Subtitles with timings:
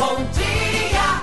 [0.00, 1.22] Bom dia,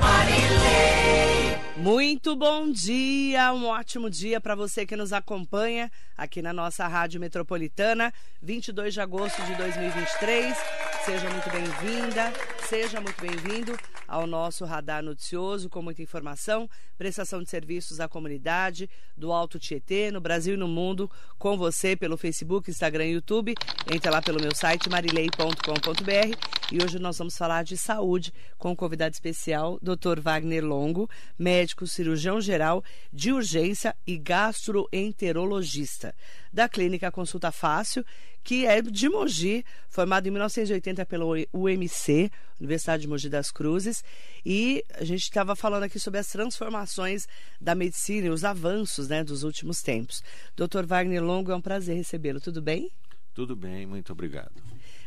[0.00, 1.58] Marilei.
[1.76, 7.20] Muito bom dia, um ótimo dia para você que nos acompanha aqui na nossa Rádio
[7.20, 10.56] Metropolitana, 22 de agosto de 2023.
[11.04, 12.32] Seja muito bem-vinda,
[12.66, 13.78] seja muito bem-vindo
[14.14, 20.12] ao nosso radar noticioso com muita informação, prestação de serviços à comunidade do Alto Tietê,
[20.12, 23.54] no Brasil e no mundo, com você pelo Facebook, Instagram e YouTube.
[23.92, 26.38] Entre lá pelo meu site marilei.com.br
[26.70, 30.20] e hoje nós vamos falar de saúde com um convidado especial, Dr.
[30.20, 36.14] Wagner Longo, médico cirurgião geral de urgência e gastroenterologista
[36.52, 38.06] da clínica Consulta Fácil,
[38.44, 42.30] que é de Mogi, formado em 1980 pela UMC,
[42.60, 44.04] Universidade de Mogi das Cruzes,
[44.44, 47.26] e a gente estava falando aqui sobre as transformações
[47.58, 50.22] da medicina e os avanços né, dos últimos tempos.
[50.54, 50.84] Dr.
[50.86, 52.38] Wagner Longo, é um prazer recebê-lo.
[52.38, 52.90] Tudo bem?
[53.32, 54.62] Tudo bem, muito obrigado.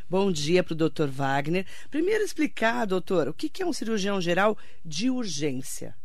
[0.10, 1.08] Bom dia para o Dr.
[1.08, 1.66] Wagner.
[1.92, 5.96] Primeiro explicar, doutor, o que é um cirurgião geral de urgência?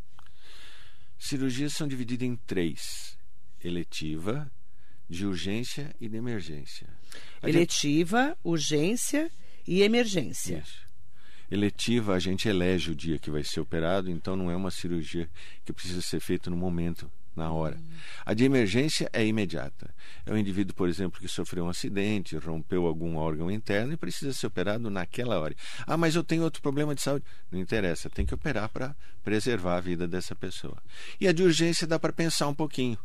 [1.18, 3.16] Cirurgias são divididas em três:
[3.62, 4.50] eletiva,
[5.12, 6.88] de urgência e de emergência.
[7.42, 8.38] A Eletiva, gente...
[8.42, 9.30] urgência
[9.68, 10.62] e emergência.
[10.64, 10.82] Isso.
[11.50, 15.28] Eletiva, a gente elege o dia que vai ser operado, então não é uma cirurgia
[15.66, 17.76] que precisa ser feita no momento, na hora.
[17.76, 17.82] Uhum.
[18.24, 19.94] A de emergência é imediata.
[20.24, 24.32] É um indivíduo, por exemplo, que sofreu um acidente, rompeu algum órgão interno e precisa
[24.32, 25.54] ser operado naquela hora.
[25.86, 27.26] Ah, mas eu tenho outro problema de saúde.
[27.50, 30.78] Não interessa, tem que operar para preservar a vida dessa pessoa.
[31.20, 32.98] E a de urgência dá para pensar um pouquinho.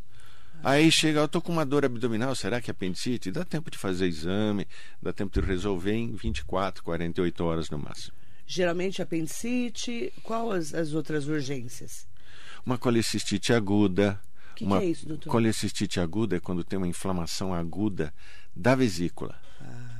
[0.62, 3.30] Aí chega, eu estou com uma dor abdominal, será que é apendicite?
[3.30, 4.66] Dá tempo de fazer exame,
[5.00, 8.16] dá tempo de resolver em 24, 48 horas no máximo.
[8.46, 12.06] Geralmente apendicite, qual as, as outras urgências?
[12.64, 14.20] Uma colecistite aguda.
[14.52, 15.30] O que, uma que é isso, doutor?
[15.30, 18.12] Colecistite aguda é quando tem uma inflamação aguda
[18.56, 19.38] da vesícula.
[19.60, 19.97] Ah.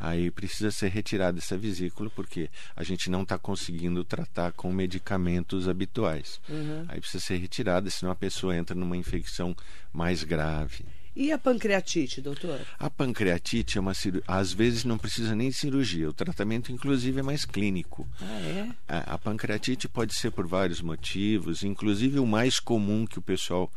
[0.00, 5.68] Aí precisa ser retirada essa vesícula porque a gente não está conseguindo tratar com medicamentos
[5.68, 6.40] habituais.
[6.48, 6.86] Uhum.
[6.88, 9.54] Aí precisa ser retirada, senão a pessoa entra numa infecção
[9.92, 10.86] mais grave.
[11.14, 12.60] E a pancreatite, doutor?
[12.78, 14.24] A pancreatite é uma cirurgia.
[14.26, 16.08] Às vezes não precisa nem de cirurgia.
[16.08, 18.08] O tratamento, inclusive, é mais clínico.
[18.22, 18.68] Ah, é?
[18.88, 23.70] A, a pancreatite pode ser por vários motivos, inclusive o mais comum que o pessoal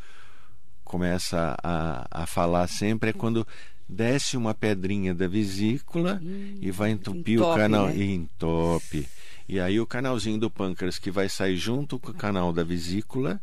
[0.83, 3.47] começa a, a falar sempre é quando
[3.93, 7.95] desce uma pedrinha da vesícula hum, e vai entupir entope, o canal né?
[7.97, 9.07] e entope.
[9.47, 13.39] E aí o canalzinho do pâncreas que vai sair junto com o canal da vesícula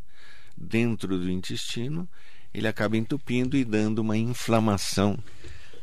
[0.56, 2.08] dentro do intestino,
[2.52, 5.18] ele acaba entupindo e dando uma inflamação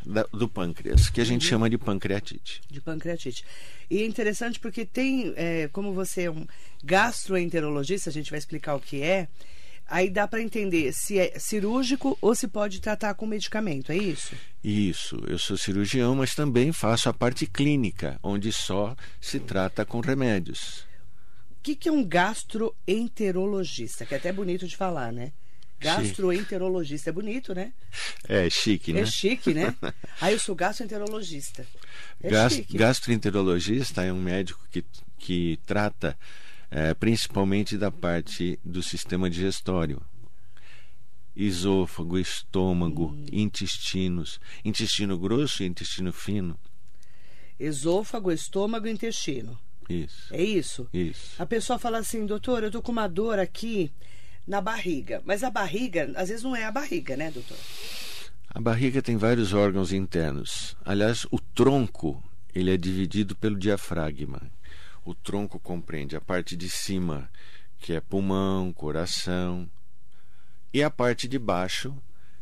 [0.06, 1.50] da, do pâncreas, que a gente Uhum.
[1.50, 2.62] chama de pancreatite.
[2.70, 3.44] De pancreatite.
[3.90, 6.46] E é interessante porque tem, é, como você é um
[6.84, 9.28] gastroenterologista, a gente vai explicar o que é,
[9.88, 14.36] aí dá para entender se é cirúrgico ou se pode tratar com medicamento, é isso?
[14.64, 20.00] Isso, eu sou cirurgião, mas também faço a parte clínica, onde só se trata com
[20.00, 20.86] remédios.
[21.52, 24.06] O que, que é um gastroenterologista?
[24.06, 25.32] Que é até bonito de falar, né?
[25.80, 27.10] Gastroenterologista.
[27.10, 27.72] É bonito, né?
[28.28, 29.02] É chique, né?
[29.02, 29.76] É chique, né?
[30.20, 31.66] Aí eu sou gastroenterologista.
[32.22, 32.78] É chique.
[32.78, 34.84] gastroenterologista é um médico que,
[35.20, 36.18] que trata
[36.72, 40.02] eh, principalmente da parte do sistema digestório.
[41.36, 43.26] Esôfago, estômago, Hum.
[43.32, 46.58] intestinos, intestino grosso e intestino fino.
[47.60, 49.58] Esôfago, estômago e intestino.
[49.90, 50.90] Isso, É isso?
[50.94, 51.42] isso.
[51.42, 53.92] A pessoa fala assim, doutor, eu tô com uma dor aqui
[54.46, 55.22] na barriga.
[55.26, 57.58] Mas a barriga, às vezes não é a barriga, né, doutor?
[58.50, 60.76] A barriga tem vários órgãos internos.
[60.84, 62.22] Aliás, o tronco
[62.54, 64.42] ele é dividido pelo diafragma.
[65.08, 67.32] O tronco compreende a parte de cima,
[67.80, 69.72] que é pulmão, coração,
[70.74, 71.96] e a parte de baixo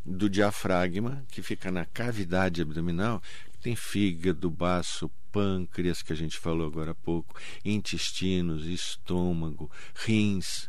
[0.03, 3.21] do diafragma, que fica na cavidade abdominal,
[3.51, 10.67] que tem fígado, baço, pâncreas, que a gente falou agora há pouco, intestinos, estômago, rins,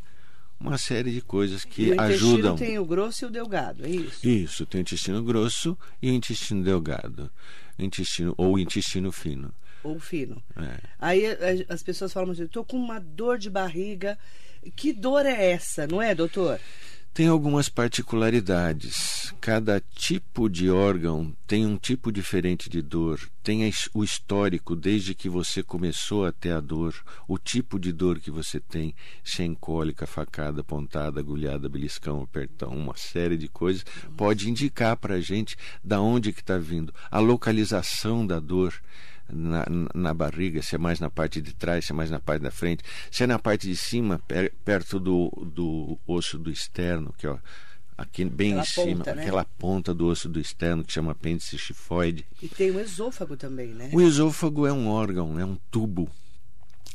[0.61, 2.57] uma série de coisas e que o intestino ajudam.
[2.57, 4.29] tem o grosso e o delgado, é isso?
[4.29, 7.33] Isso, tem o intestino grosso e o intestino delgado.
[7.79, 9.51] Intestino, ou intestino fino.
[9.87, 10.43] Ou fino.
[10.57, 10.79] É.
[10.99, 11.37] Aí a-
[11.75, 14.19] as pessoas falam assim, tô com uma dor de barriga.
[14.75, 16.59] Que dor é essa, não é, doutor?
[17.15, 19.33] Tem algumas particularidades.
[19.41, 23.19] Cada tipo de órgão tem um tipo diferente de dor.
[23.43, 23.63] Tem
[23.95, 26.95] o histórico desde que você começou até a dor,
[27.27, 28.95] o tipo de dor que você tem,
[29.25, 33.85] se é cólica, facada, pontada, agulhada, beliscão, apertão, uma série de coisas,
[34.17, 38.75] pode indicar para a gente da onde que está vindo, a localização da dor.
[39.29, 42.43] Na, na barriga, se é mais na parte de trás, se é mais na parte
[42.43, 47.13] da frente, se é na parte de cima, per- perto do, do osso do externo,
[47.19, 47.37] que é
[47.99, 49.23] aqui bem Aquela em cima, ponta, né?
[49.23, 52.25] aquela ponta do osso do externo que chama apêndice chifoide.
[52.41, 53.91] E tem o esôfago também, né?
[53.93, 56.09] O esôfago é um órgão, é um tubo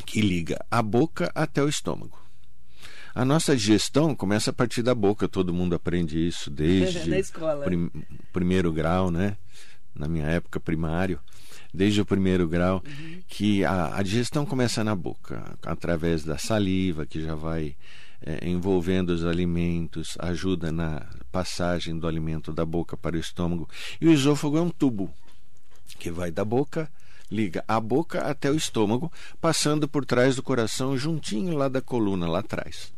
[0.06, 2.18] que liga a boca até o estômago.
[3.14, 7.66] A nossa digestão começa a partir da boca, todo mundo aprende isso desde Na escola.
[7.66, 7.92] prim-
[8.32, 9.36] primeiro grau, né?
[9.94, 11.20] Na minha época primário,
[11.74, 12.84] desde o primeiro grau,
[13.28, 17.76] que a, a digestão começa na boca, através da saliva que já vai
[18.22, 23.70] eh, envolvendo os alimentos, ajuda na passagem do alimento da boca para o estômago.
[24.00, 25.14] E o esôfago é um tubo
[25.98, 26.92] que vai da boca,
[27.32, 32.28] liga a boca até o estômago, passando por trás do coração, juntinho lá da coluna,
[32.28, 32.92] lá atrás.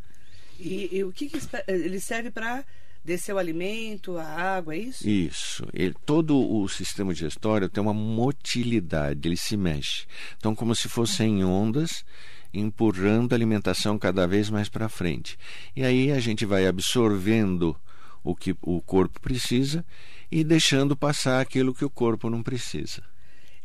[0.59, 2.63] E, e o que, que espe- ele serve para
[3.03, 5.07] descer o alimento, a água, é isso?
[5.07, 5.67] Isso.
[5.73, 10.05] Ele- todo o sistema digestório tem uma motilidade, ele se mexe.
[10.37, 12.05] Então, como se fossem ondas
[12.53, 15.37] empurrando a alimentação cada vez mais para frente.
[15.75, 17.75] E aí a gente vai absorvendo
[18.23, 19.83] o que o corpo precisa
[20.31, 23.01] e deixando passar aquilo que o corpo não precisa.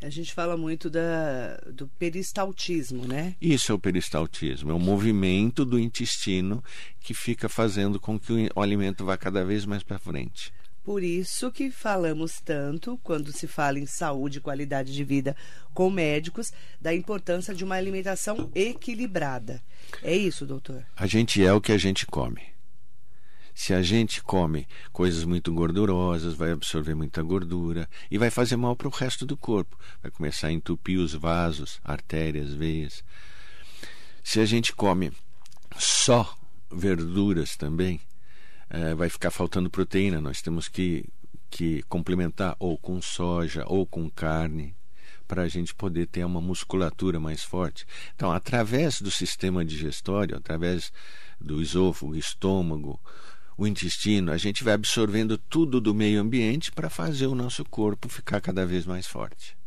[0.01, 3.35] A gente fala muito da, do peristaltismo, né?
[3.41, 6.63] Isso é o peristaltismo, é o movimento do intestino
[7.01, 10.53] que fica fazendo com que o alimento vá cada vez mais para frente.
[10.85, 15.37] Por isso que falamos tanto, quando se fala em saúde e qualidade de vida
[15.75, 16.51] com médicos,
[16.81, 19.63] da importância de uma alimentação equilibrada.
[20.03, 20.87] É isso, doutor?
[20.97, 22.41] A gente é o que a gente come.
[23.59, 28.77] Se a gente come coisas muito gordurosas, vai absorver muita gordura e vai fazer mal
[28.77, 29.77] para o resto do corpo.
[30.01, 33.03] Vai começar a entupir os vasos, artérias, veias.
[34.23, 35.13] Se a gente come
[35.77, 36.39] só
[36.71, 38.01] verduras também,
[38.71, 40.21] eh, vai ficar faltando proteína.
[40.21, 41.05] Nós temos que,
[41.51, 44.73] que complementar ou com soja ou com carne
[45.27, 47.85] para a gente poder ter uma musculatura mais forte.
[48.15, 50.93] Então, através do sistema digestório, através
[51.41, 53.01] do esôfago, estômago,
[53.59, 58.09] o intestino, a gente vai absorvendo tudo do meio ambiente para fazer o nosso corpo
[58.09, 59.59] ficar cada vez mais forte.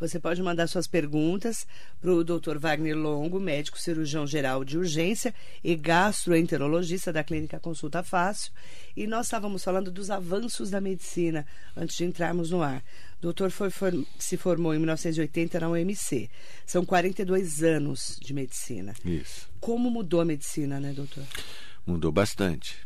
[0.00, 1.66] Você pode mandar suas perguntas
[2.00, 2.56] para o Dr.
[2.56, 8.52] Wagner Longo, médico cirurgião geral de urgência e gastroenterologista da Clínica Consulta Fácil.
[8.96, 11.44] E nós estávamos falando dos avanços da medicina
[11.76, 12.78] antes de entrarmos no ar.
[13.18, 16.30] O doutor foi, for- se formou em 1980 na UMC.
[16.64, 18.94] São 42 anos de medicina.
[19.04, 19.48] Isso.
[19.60, 21.24] Como mudou a medicina, né, doutor?
[21.84, 22.76] Mudou bastante.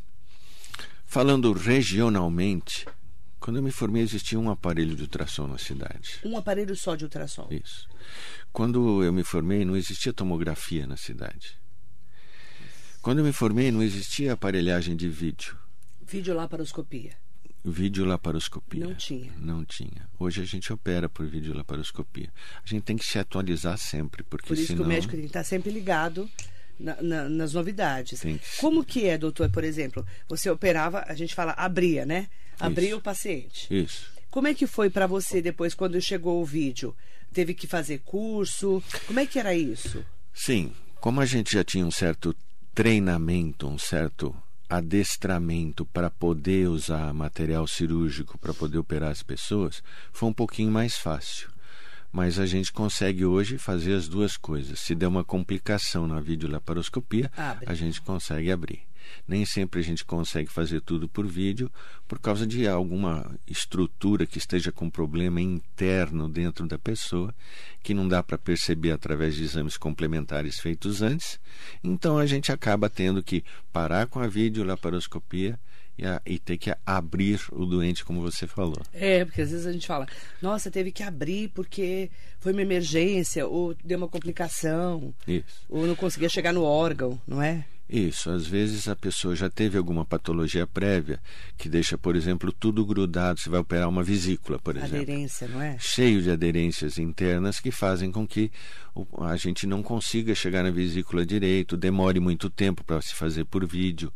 [1.13, 2.87] Falando regionalmente,
[3.39, 6.19] quando eu me formei existia um aparelho de ultrassom na cidade.
[6.25, 7.49] Um aparelho só de ultrassom.
[7.51, 7.87] Isso.
[8.51, 11.61] Quando eu me formei, não existia tomografia na cidade.
[13.03, 15.55] Quando eu me formei, não existia aparelhagem de vídeo.
[16.01, 17.13] Videolaparoscopia.
[17.63, 18.87] Videolaparoscopia.
[18.87, 19.33] Não tinha.
[19.37, 20.09] Não tinha.
[20.19, 22.33] Hoje a gente opera por videolaparoscopia.
[22.65, 24.79] A gente tem que se atualizar sempre, porque Por isso senão...
[24.79, 26.27] que o médico tem que estar sempre ligado
[26.79, 28.21] na- na- nas novidades.
[28.21, 30.07] Que- Como que é, doutor, por exemplo?
[30.29, 32.29] Você operava, a gente fala abria, né?
[32.59, 32.97] Abria Isso.
[32.99, 33.67] o paciente.
[33.75, 34.11] Isso.
[34.31, 36.95] Como é que foi para você depois, quando chegou o vídeo?
[37.33, 38.83] Teve que fazer curso?
[39.07, 40.05] Como é que era isso?
[40.35, 42.35] Sim, como a gente já tinha um certo
[42.75, 44.35] treinamento, um certo
[44.69, 49.83] adestramento para poder usar material cirúrgico para poder operar as pessoas,
[50.13, 51.51] foi um pouquinho mais fácil.
[52.13, 54.79] Mas a gente consegue hoje fazer as duas coisas.
[54.81, 57.65] Se der uma complicação na videolaparoscopia, Abre.
[57.67, 58.83] a gente consegue abrir.
[59.27, 61.71] Nem sempre a gente consegue fazer tudo por vídeo
[62.07, 67.35] por causa de alguma estrutura que esteja com problema interno dentro da pessoa
[67.83, 71.41] que não dá para perceber através de exames complementares feitos antes.
[71.83, 75.59] Então a gente acaba tendo que parar com a videolaparoscopia
[76.03, 78.81] e, a, e ter que abrir o doente, como você falou.
[78.93, 80.07] É, porque às vezes a gente fala,
[80.41, 85.45] nossa, teve que abrir porque foi uma emergência, ou deu uma complicação, Isso.
[85.69, 87.65] ou não conseguia chegar no órgão, não é?
[87.89, 91.21] Isso, às vezes a pessoa já teve alguma patologia prévia
[91.59, 93.39] que deixa, por exemplo, tudo grudado.
[93.39, 94.97] Você vai operar uma vesícula, por exemplo.
[94.97, 95.77] Aderência, não é?
[95.79, 98.51] cheio de aderências internas que fazem com que
[98.95, 103.45] o- a gente não consiga chegar na vesícula direito, demore muito tempo para se fazer
[103.45, 104.11] por vídeo,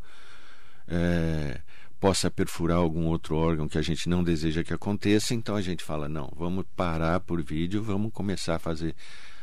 [0.89, 1.61] é,
[1.99, 5.83] possa perfurar algum outro órgão que a gente não deseja que aconteça, então a gente
[5.83, 8.95] fala, não, vamos parar por vídeo, vamos começar a fazer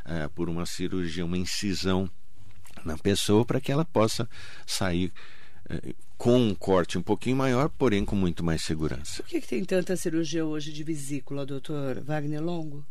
[0.06, 2.10] é, por uma cirurgia, uma incisão
[2.86, 4.30] na pessoa para que ela possa
[4.66, 5.12] sair
[5.70, 9.24] é, com um corte um pouquinho maior, porém com muito mais segurança.
[9.24, 12.86] Por que, que tem tanta cirurgia hoje de vesícula, doutor Wagner Longo?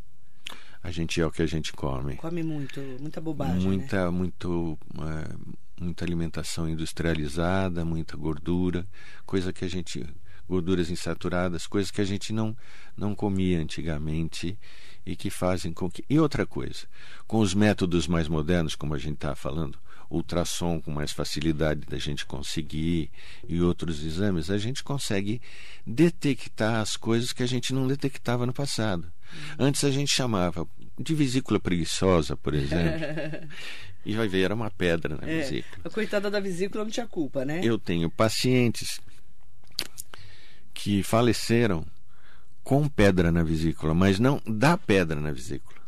[0.83, 2.17] A gente é o que a gente come.
[2.17, 3.63] Come muito, muita bobagem, né?
[3.63, 5.37] muita muito é,
[5.83, 8.87] muita alimentação industrializada muita gordura
[9.27, 10.05] coisa que a gente
[10.49, 12.57] gorduras insaturadas coisas que a gente não
[12.97, 14.57] não comia antigamente
[15.05, 16.87] e que fazem com que e outra coisa
[17.27, 19.79] com os métodos mais modernos como a gente está falando
[20.15, 23.11] ultrassom com mais facilidade da gente conseguir
[23.49, 25.41] e outros exames, a gente consegue
[25.87, 29.11] detectar as coisas que a gente não detectava no passado.
[29.59, 33.01] Antes a gente chamava de vesícula preguiçosa, por exemplo,
[34.05, 35.81] e vai ver, era uma pedra na É, vesícula.
[35.85, 37.61] a coitada da vesícula não tinha culpa, né?
[37.65, 39.01] Eu tenho pacientes
[40.75, 41.87] que faleceram
[42.63, 45.81] com pedra na vesícula, mas não da pedra na vesícula.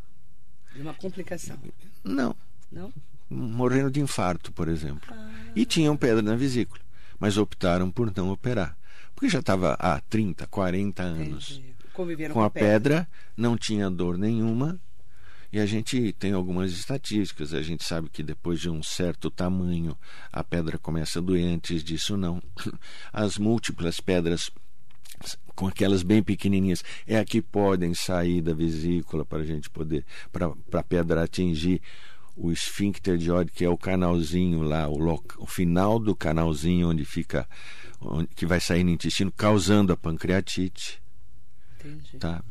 [0.74, 1.56] De uma complicação.
[2.02, 2.34] Não,
[2.72, 2.92] Não?
[3.28, 5.14] Morrendo de infarto, por exemplo.
[5.54, 6.80] E tinham pedra na vesícula,
[7.18, 8.76] mas optaram por não operar.
[9.14, 11.62] Porque já estava há 30, 40 anos.
[11.92, 14.78] Conviveram com a pedra, não tinha dor nenhuma.
[15.52, 19.96] E a gente tem algumas estatísticas, a gente sabe que depois de um certo tamanho
[20.32, 22.42] a pedra começa a doer, antes disso não.
[23.12, 24.50] As múltiplas pedras
[25.54, 30.04] com aquelas bem pequenininhas é a que podem sair da vesícula para a gente poder
[30.32, 31.80] para a pedra atingir
[32.36, 36.90] o esfíncter de Oddi, que é o canalzinho lá, o, loca, o final do canalzinho
[36.90, 37.48] onde fica
[38.00, 41.00] onde, que vai sair no intestino, causando a pancreatite,
[41.78, 42.18] Entendi.
[42.18, 42.42] tá?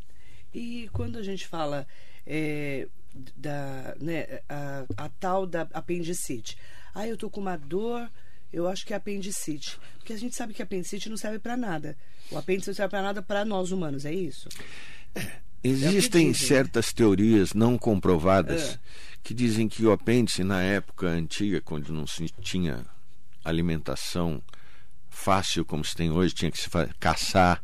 [0.54, 1.88] E quando a gente fala
[2.26, 2.88] é,
[3.36, 6.58] da né, a, a tal da apendicite,
[6.94, 8.10] ah, eu tô com uma dor,
[8.52, 11.58] eu acho que é apendicite, porque a gente sabe que a apendicite não serve para
[11.58, 11.98] nada.
[12.32, 14.48] O apêndice não serve para nada para nós humanos, é isso?
[15.64, 16.48] Existem dizem.
[16.48, 18.80] certas teorias não comprovadas É.
[19.24, 22.86] que dizem que o apêndice, na época antiga, quando não se tinha
[23.44, 24.42] alimentação
[25.10, 27.64] fácil como se tem hoje, tinha que se caçar,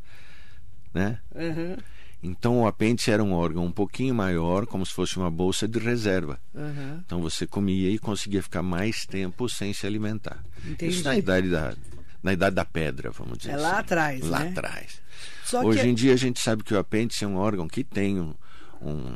[0.93, 1.19] né?
[1.35, 1.77] Aham,
[2.21, 5.79] Então o apêndice era um órgão um pouquinho maior, como se fosse uma bolsa de
[5.79, 6.39] reserva.
[6.55, 7.01] aham.
[7.05, 10.43] Então você comia e conseguia ficar mais tempo sem se alimentar.
[10.65, 10.93] Entendi.
[10.93, 11.75] Isso na idade da
[12.21, 13.63] na idade da pedra, vamos dizer É assim.
[13.63, 14.49] lá atrás, Lá né?
[14.49, 15.01] atrás.
[15.45, 17.81] Só Hoje que em dia a gente sabe que o apêndice é um órgão que
[17.83, 18.33] tem um,
[18.81, 19.15] um,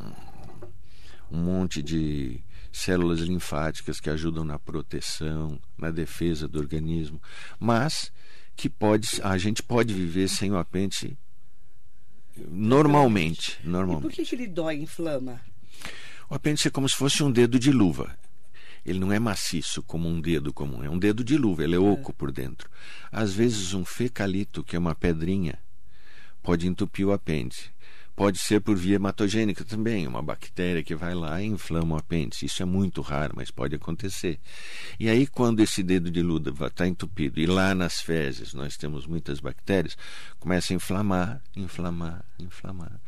[1.33, 2.39] um monte de
[2.71, 7.19] células linfáticas que ajudam na proteção, na defesa do organismo,
[7.59, 8.11] mas
[8.55, 11.17] que pode, a gente pode viver sem o apêndice
[12.37, 14.15] normalmente, e por normalmente.
[14.15, 15.41] que, que ele dói, inflama?
[16.29, 18.15] O apêndice é como se fosse um dedo de luva.
[18.85, 21.79] Ele não é maciço como um dedo comum, é um dedo de luva, ele é
[21.79, 22.69] oco por dentro.
[23.11, 25.57] Às vezes um fecalito, que é uma pedrinha,
[26.43, 27.71] pode entupir o apêndice.
[28.15, 32.45] Pode ser por via hematogênica também, uma bactéria que vai lá e inflama o apêndice.
[32.45, 34.39] Isso é muito raro, mas pode acontecer.
[34.99, 39.07] E aí, quando esse dedo de luva está entupido e lá nas fezes nós temos
[39.07, 39.97] muitas bactérias,
[40.39, 43.01] começa a inflamar, inflamar, inflamar.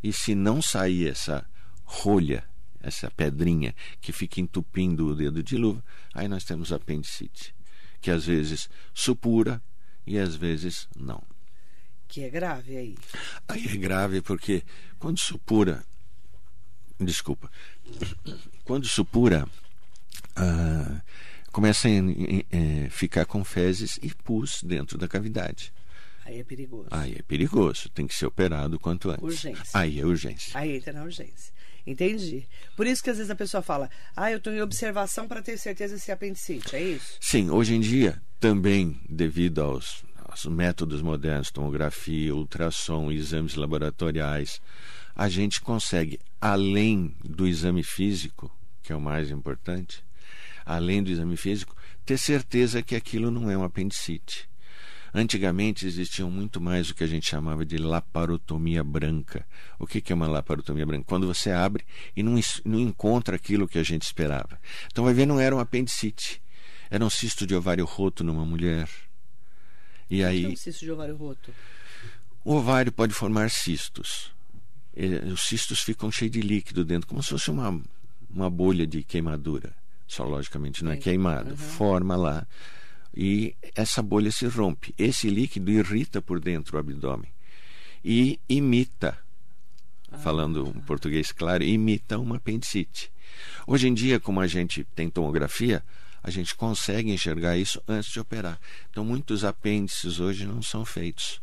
[0.00, 1.44] E se não sair essa
[1.84, 2.44] rolha,
[2.80, 5.82] essa pedrinha que fica entupindo o dedo de luva,
[6.14, 7.52] aí nós temos apendicite,
[8.00, 9.60] que às vezes supura
[10.06, 11.31] e às vezes não.
[12.12, 12.94] Que é grave aí.
[13.48, 14.62] Aí é grave porque
[14.98, 15.82] quando supura.
[17.00, 17.50] Desculpa.
[18.64, 19.48] Quando supura,
[20.36, 21.00] ah,
[21.50, 25.72] começa a eh, ficar com fezes e pus dentro da cavidade.
[26.26, 26.88] Aí é perigoso.
[26.90, 29.24] Aí é perigoso, tem que ser operado quanto antes.
[29.24, 29.64] Urgência.
[29.72, 30.52] Aí é urgência.
[30.52, 31.50] Aí entra na urgência.
[31.86, 32.46] Entendi.
[32.76, 35.56] Por isso que às vezes a pessoa fala, ah, eu estou em observação para ter
[35.56, 36.76] certeza se é apendicite.
[36.76, 37.16] É isso?
[37.22, 44.62] Sim, hoje em dia, também devido aos, aos métodos modernos, tomografia, ultrassom, exames laboratoriais,
[45.14, 48.50] a gente consegue, além do exame físico,
[48.82, 50.02] que é o mais importante,
[50.64, 54.48] além do exame físico, ter certeza que aquilo não é um apendicite.
[55.12, 59.46] Antigamente existiam muito mais o que a gente chamava de laparotomia branca.
[59.78, 61.04] O que é uma laparotomia branca?
[61.06, 61.84] Quando você abre
[62.16, 64.58] e não, não encontra aquilo que a gente esperava.
[64.90, 66.40] Então vai ver, não era um apendicite.
[66.90, 68.88] Era um cisto de ovário roto numa mulher.
[70.12, 71.50] E Que é aí um cisto de ovário roto.
[72.44, 74.30] o ovário pode formar cistos.
[74.94, 77.80] Ele- os cistos ficam cheios de líquido dentro, como se fosse uma,
[78.28, 79.74] uma bolha de queimadura.
[80.06, 81.04] Só logicamente não é Entendi.
[81.04, 81.50] queimado.
[81.52, 81.56] Uhum.
[81.56, 82.46] Forma lá.
[83.16, 84.94] E essa bolha se rompe.
[84.98, 87.30] Esse líquido irrita por dentro o abdômen.
[88.04, 89.16] E imita,
[90.22, 93.10] falando um português claro, imita uma apendicite.
[93.66, 95.82] Hoje em dia, como a gente tem tomografia,
[96.22, 98.58] a gente consegue enxergar isso antes de operar.
[98.90, 101.40] Então, muitos apêndices hoje não são feitos,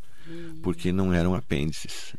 [0.62, 2.14] porque não eram apêndices.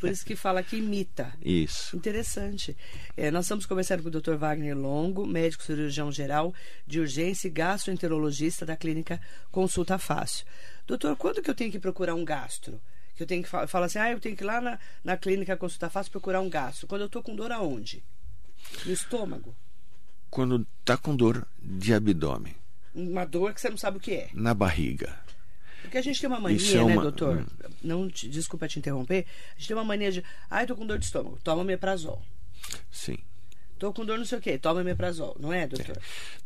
[0.00, 1.32] Por isso que fala que imita.
[1.44, 1.96] Isso.
[1.96, 2.76] Interessante.
[3.16, 4.34] É, nós estamos conversando com o Dr.
[4.36, 6.54] Wagner Longo, médico cirurgião geral
[6.86, 9.20] de urgência e gastroenterologista da clínica
[9.50, 10.46] Consulta Fácil.
[10.86, 12.80] Doutor, quando que eu tenho que procurar um gastro?
[13.16, 15.16] Que eu tenho que fa- falar assim, ah, eu tenho que ir lá na, na
[15.16, 16.86] clínica Consulta Fácil procurar um gastro.
[16.86, 18.04] Quando eu estou com dor aonde?
[18.84, 19.56] No estômago.
[20.36, 22.54] Quando está com dor de abdômen,
[22.94, 24.28] Uma dor que você não sabe o que é.
[24.34, 25.18] na barriga,
[25.80, 27.38] Porque a gente tem uma mania, é né, uma- doutor?
[27.38, 27.46] hum.
[27.82, 29.24] Não, te- desculpa te interromper.
[29.54, 32.22] A gente tem uma mania de, ah, eu tô com dor de estômago, toma omeprazol.
[32.90, 33.16] sim.
[33.78, 35.98] Tô com dor não sei o quê, toma omeprazol, não é, doutor?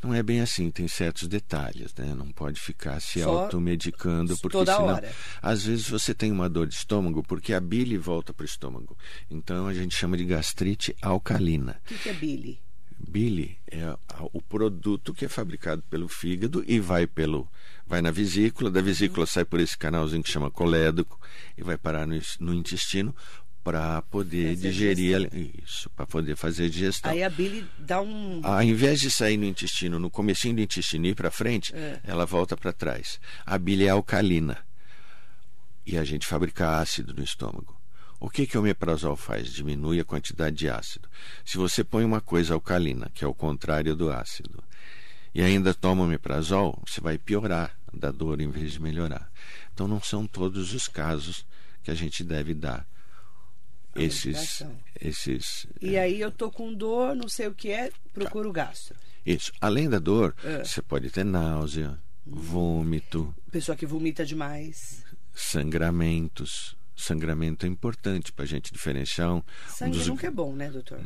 [0.02, 2.12] Não é bem assim, tem certos detalhes, né?
[2.14, 5.12] Não pode ficar se Só automedicando, porque toda senão, hora.
[5.42, 8.96] às vezes você tem uma dor de estômago, porque a bile volta para o estômago.
[9.30, 11.80] Então a gente chama de gastrite alcalina.
[11.84, 12.60] O que, que é bile?
[13.08, 13.98] Bile é a-
[14.32, 17.48] o produto que é fabricado pelo fígado e vai pelo
[17.86, 21.18] vai na vesícula, da vesícula sai por esse canalzinho que chama colédoco
[21.58, 23.14] e vai parar no, no intestino
[23.64, 27.10] para poder Fazer digerir ali- isso, para poder fazer a digestão.
[27.10, 28.40] Aí a bile dá um.
[28.44, 32.00] Ao invés de sair no intestino, no comecinho do intestino e ir para frente, É.
[32.04, 33.20] ela volta para trás.
[33.44, 34.58] A bile é alcalina.
[35.84, 37.76] E a gente fabrica ácido no estômago.
[38.20, 39.50] O que, que o omeprazol faz?
[39.52, 41.08] Diminui a quantidade de ácido.
[41.44, 44.62] Se você põe uma coisa alcalina, que é o contrário do ácido,
[45.34, 49.30] e ainda toma omeprazol, você vai piorar da dor em vez de melhorar.
[49.72, 51.46] Então não são todos os casos
[51.82, 52.86] que a gente deve dar
[53.94, 54.62] A esses,
[55.00, 58.94] esses E aí eu tô com dor, não sei o que é, procuro o gastro.
[59.24, 59.50] Isso.
[59.60, 60.62] Além da dor, É.
[60.62, 65.04] você pode ter náusea, vômito, Pessoa que vomita demais.
[65.34, 66.76] sangramentos.
[67.00, 70.70] Sangramento é importante para a gente diferenciar um, um Sangue dos nunca é bom, né,
[70.70, 71.00] doutor?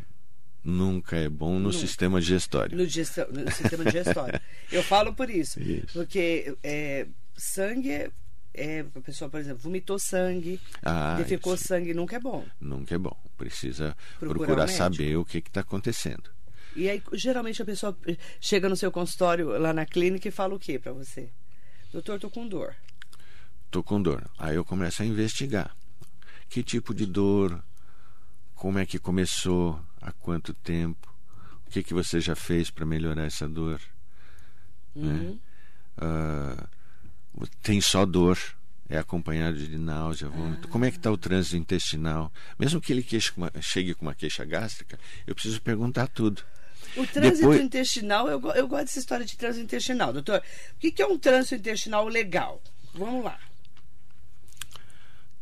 [0.62, 1.76] nunca é bom no Nunca.
[1.78, 2.76] sistema digestório.
[2.76, 4.40] No, digestão- no sistema digestório.
[4.72, 5.60] Eu falo por isso.
[5.60, 5.92] Isso.
[5.92, 8.10] Porque é, sangue é,
[8.54, 8.80] é.
[8.94, 12.46] A pessoa, por exemplo, vomitou sangue, Ah, defecou isso sangue, nunca é bom.
[12.58, 13.14] nunca é bom.
[13.36, 16.30] Precisa Procurar procurar um saber o que está acontecendo.
[16.74, 17.96] E aí, geralmente, a pessoa
[18.40, 21.28] chega no seu consultório lá na clínica e fala o que para você?
[21.92, 22.74] Doutor, tô com dor.
[23.70, 24.28] Tô com dor.
[24.38, 25.76] Aí eu começo a investigar.
[26.54, 27.60] Que tipo de dor?
[28.54, 29.80] Como é que começou?
[30.00, 31.12] Há quanto tempo?
[31.66, 33.80] O que, que você já fez para melhorar essa dor?
[34.94, 35.36] Uhum.
[35.98, 36.68] Ah,
[37.60, 38.38] tem só dor,
[38.88, 40.68] é acompanhado de náusea, vômito.
[40.68, 42.32] Como é que está o trânsito intestinal?
[42.56, 43.02] Mesmo que ele
[43.34, 44.96] com uma- chegue com uma queixa gástrica,
[45.26, 46.40] eu preciso perguntar tudo.
[46.96, 50.12] O trânsito Depois- intestinal, eu, eu gosto dessa história de trânsito intestinal.
[50.12, 50.40] Doutor,
[50.76, 52.62] o que, que é um trânsito intestinal legal?
[52.94, 53.40] Vamos lá.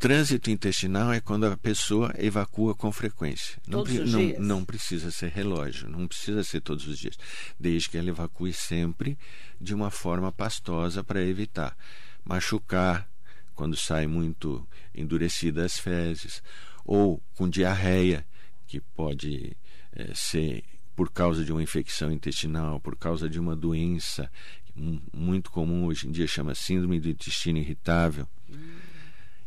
[0.03, 3.57] Trânsito intestinal é quando a pessoa evacua com frequência.
[3.69, 7.17] Não, não, não precisa ser relógio, não precisa ser todos os dias.
[7.57, 9.17] Desde que ela evacue sempre
[9.61, 11.77] de uma forma pastosa para evitar
[12.25, 13.09] machucar
[13.55, 16.43] quando sai muito endurecida as fezes,
[16.85, 18.27] ou com diarreia,
[18.67, 19.57] que pode
[19.93, 20.65] eh, ser
[20.97, 24.29] por causa de uma infecção intestinal, por causa de uma doença
[24.75, 28.27] mu- muito comum hoje em dia, chama síndrome do intestino irritável.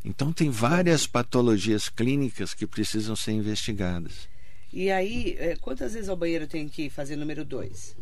[0.06, 4.30] Então, tem várias patologias clínicas que precisam ser investigadas.
[4.72, 7.98] E aí, é, quantas vezes ao banheiro tenho que fazer número dois?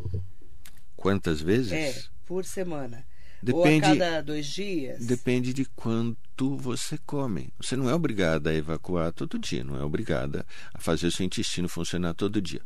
[0.98, 1.72] Quantas vezes?
[1.72, 3.06] É, por semana.
[3.42, 5.06] Depende- Ou a cada dois dias?
[5.06, 7.50] Depende de quanto você come.
[7.60, 11.26] Você não é obrigada a evacuar todo dia, não é obrigada a fazer o seu
[11.26, 12.62] intestino funcionar todo dia.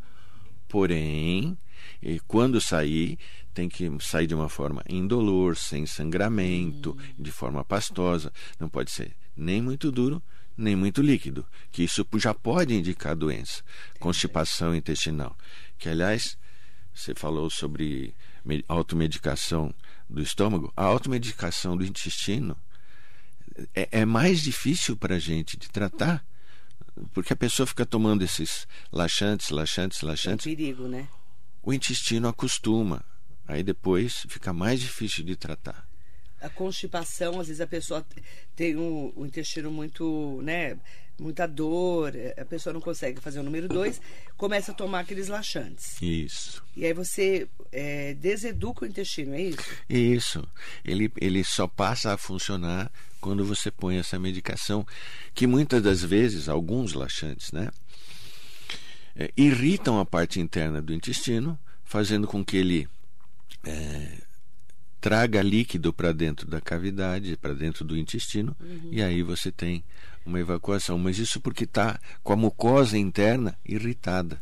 [0.67, 1.57] Porém,
[2.03, 3.17] eh, quando sair,
[3.53, 8.31] tem que sair de uma forma indolor, sem sangramento, de forma pastosa.
[8.59, 10.21] Não pode ser nem muito duro,
[10.57, 13.63] nem muito líquido, que isso já pode indicar doença.
[13.99, 15.37] Constipação intestinal.
[15.77, 16.37] Que, aliás,
[16.93, 19.73] você falou sobre me- automedicação
[20.09, 20.73] do estômago.
[20.75, 22.57] A automedicação do intestino
[23.75, 26.25] é, é mais difícil para a gente de tratar,
[27.13, 30.43] porque a pessoa fica tomando esses laxantes, laxantes, É um laxantes.
[30.45, 31.07] perigo, né?
[31.61, 33.03] O intestino acostuma.
[33.47, 35.86] Aí depois fica mais difícil de tratar.
[36.39, 38.05] A constipação, às vezes a pessoa
[38.55, 40.77] tem o, o intestino muito, né?
[41.19, 43.99] Muita dor, a pessoa não consegue fazer o número dois,
[44.37, 45.99] começa a tomar aqueles laxantes.
[45.99, 46.63] Isso.
[46.75, 49.63] E aí você é, deseduca o intestino, é isso?
[49.89, 50.47] Isso.
[50.85, 54.85] Ele, ele só passa a funcionar quando você põe essa medicação,
[55.33, 57.71] que muitas das vezes, alguns laxantes, né?
[59.17, 62.87] é, irritam a parte interna do intestino, fazendo com que ele
[63.65, 64.21] é,
[64.99, 68.55] traga líquido para dentro da cavidade, para dentro do intestino,
[68.91, 69.83] e aí você tem
[70.25, 70.97] uma evacuação.
[70.97, 74.41] Mas isso porque está com a mucosa interna irritada.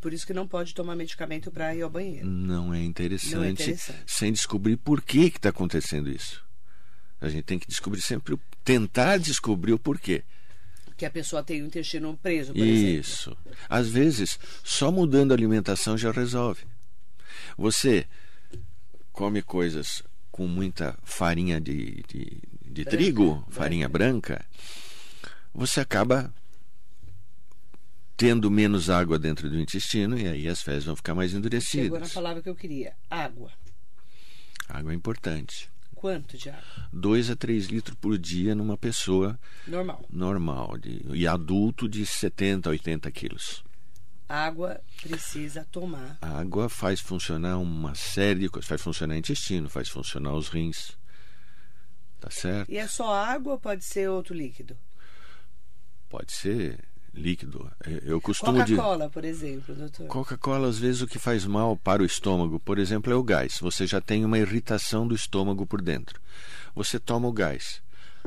[0.00, 2.26] Por isso que não pode tomar medicamento para ir ao banheiro.
[2.26, 4.02] Não é interessante, Não é interessante.
[4.06, 6.44] sem descobrir por que está acontecendo isso.
[7.20, 10.22] A gente tem que descobrir sempre, tentar descobrir o porquê.
[10.96, 13.00] Que a pessoa tem o intestino preso, por exemplo.
[13.00, 13.36] Isso.
[13.68, 16.62] Às vezes, só mudando a alimentação já resolve.
[17.56, 18.06] Você
[19.14, 23.50] come coisas com muita farinha de, de, de Branca, trigo, branca.
[23.50, 24.44] farinha branca,
[25.54, 26.34] você acaba
[28.16, 31.46] tendo menos água dentro do intestino e aí as fezes vão ficar mais Chegou na
[31.46, 32.12] endurecidas.
[32.12, 32.94] palavra que eu queria.
[33.10, 33.50] Água.
[34.68, 35.70] Água é importante.
[35.94, 36.88] Quanto de água?
[36.92, 40.04] 2 a 3 litros por dia numa pessoa Normal.
[40.10, 43.63] normal de, e adulto de 70 a 80 quilos.
[44.28, 46.18] Água precisa tomar.
[46.22, 48.68] A água faz funcionar uma série de coisas.
[48.68, 50.96] Faz funcionar o intestino, faz funcionar os rins.
[52.20, 52.70] Tá certo?
[52.70, 54.76] E é só água ou pode ser outro líquido?
[56.08, 56.78] Pode ser
[57.12, 57.70] líquido.
[57.86, 58.58] Eu- Eu costumo.
[58.58, 60.06] Coca-Cola, por exemplo, doutor.
[60.06, 63.58] Coca-Cola, às vezes, o que faz mal para o estômago, por exemplo, é o gás.
[63.60, 66.20] Você já tem uma irritação do estômago por dentro.
[66.74, 67.82] Você toma o gás,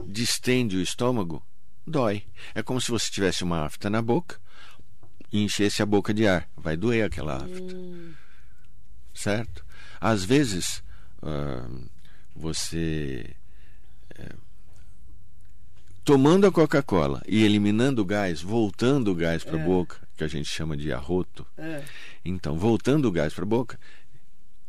[0.05, 1.43] distende o estômago,
[1.85, 2.23] dói.
[2.53, 4.39] É como se você tivesse uma afta na boca
[5.31, 6.47] e enchesse a boca de ar.
[6.55, 7.75] Vai doer aquela afta.
[9.13, 9.65] Certo?
[9.99, 10.83] Às vezes,
[11.21, 11.67] ah,
[12.35, 13.35] você.
[14.17, 14.35] eh,
[16.03, 19.63] tomando a Coca-Cola e eliminando o gás, voltando o gás para a É.
[19.65, 21.83] boca, que a gente chama de arroto, É.
[22.23, 23.79] então, voltando o gás para a boca,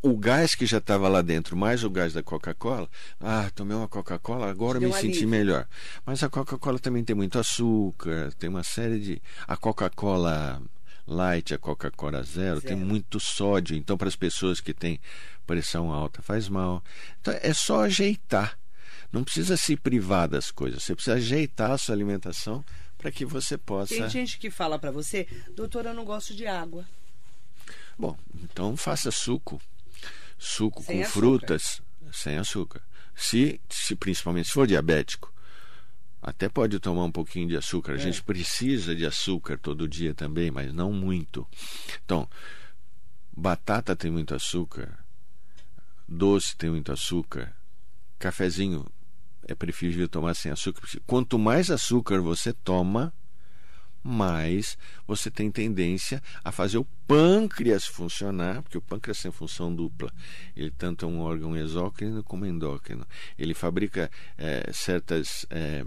[0.01, 2.89] o gás que já estava lá dentro, mais o gás da Coca-Cola,
[3.21, 5.29] ah, tomei uma Coca-Cola, agora Deu me senti alívio.
[5.29, 5.67] melhor.
[6.07, 9.23] Mas a Coca-Cola também tem muito açúcar, tem uma série de.
[9.47, 10.63] A Coca-Cola
[11.07, 12.89] Light, a Coca-Cola Zero, tem Zero.
[12.89, 15.01] muito sódio, então para as pessoas que têm
[15.47, 16.83] pressão alta faz mal.
[17.21, 18.59] Então é só ajeitar.
[19.11, 22.63] Não precisa se privar das coisas, você precisa ajeitar a sua alimentação
[22.99, 23.95] para que você possa.
[23.95, 26.85] Tem gente que fala pra você, doutor, eu não gosto de água.
[27.99, 29.61] Bom, então faça suco.
[30.39, 31.13] Suco Sem com açúcar.
[31.21, 32.83] frutas sem açúcar.
[33.15, 35.33] Se, se principalmente se for diabético,
[36.23, 37.93] até pode tomar um pouquinho de açúcar.
[37.93, 37.99] A É.
[37.99, 41.47] gente precisa de açúcar todo dia também, mas não muito.
[42.05, 42.29] Então,
[43.37, 44.99] batata tem muito açúcar,
[46.09, 47.55] doce tem muito açúcar,
[48.19, 48.87] cafezinho
[49.47, 50.83] é preferível tomar sem açúcar.
[51.07, 53.13] Quanto mais açúcar você toma,
[54.03, 60.13] mais você tem tendência a fazer o pâncreas funcionar, porque o pâncreas tem função dupla.
[60.57, 63.07] Ele tanto é um órgão exócrino como endócrino.
[63.39, 65.85] Ele fabrica eh, certas eh,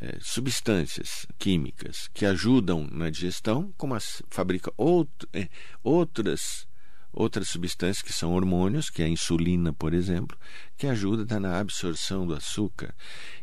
[0.00, 5.10] eh, substâncias químicas que ajudam na digestão, como as, fabrica out,
[5.82, 6.66] outras
[7.16, 10.36] outras substâncias que são hormônios, que é a insulina, por exemplo,
[10.76, 12.94] que ajuda na absorção do açúcar.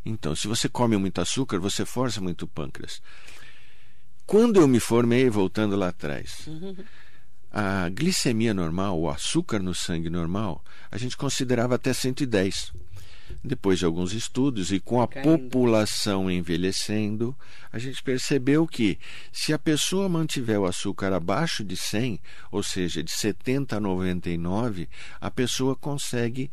[0.05, 3.01] Então, se você come muito açúcar, você força muito o pâncreas.
[4.25, 6.47] Quando eu me formei, voltando lá atrás,
[7.51, 12.73] a glicemia normal, o açúcar no sangue normal, a gente considerava até 110.
[13.43, 15.37] Depois de alguns estudos e com a Caindo.
[15.37, 17.35] população envelhecendo,
[17.71, 18.97] a gente percebeu que
[19.31, 22.19] se a pessoa mantiver o açúcar abaixo de 100,
[22.51, 24.87] ou seja, de 70 a 99,
[25.19, 26.49] a pessoa consegue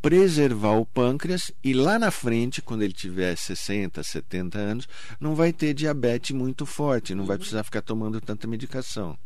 [0.00, 4.88] preservar o pâncreas e lá na frente, quando ele tiver 60, 70 anos,
[5.20, 9.18] não vai ter diabetes muito forte, não vai precisar ficar tomando tanta medicação.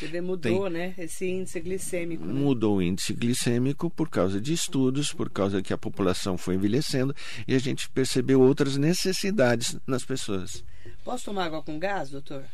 [0.00, 0.94] Ele mudou, né?
[0.96, 2.24] Esse índice glicêmico.
[2.24, 2.32] né?
[2.32, 7.14] Mudou o índice glicêmico por causa de estudos, por causa que a população foi envelhecendo
[7.48, 10.62] e a gente percebeu outras necessidades nas pessoas.
[11.04, 12.44] Posso tomar água com gás, doutor?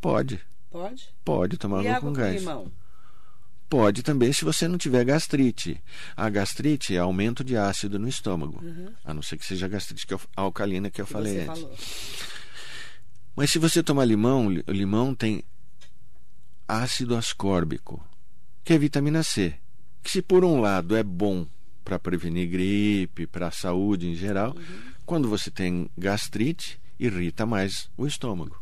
[0.00, 1.08] Pode, Pode?
[1.24, 2.40] pode tomar água água com com gás.
[2.40, 2.70] limão?
[3.68, 5.82] Pode também se você não tiver gastrite.
[6.16, 8.62] A gastrite é aumento de ácido no estômago,
[9.04, 11.62] a não ser que seja gastrite alcalina que eu Que falei antes.
[11.62, 11.76] falou.
[13.34, 15.42] Mas se você tomar limão, li- o limão tem
[16.68, 18.04] ácido ascórbico,
[18.64, 19.54] que é vitamina C,
[20.02, 21.46] que se por um lado é bom
[21.84, 24.92] para prevenir gripe, para a saúde em geral, Uhum.
[25.04, 28.58] quando você tem gastrite, irrita mais o estômago.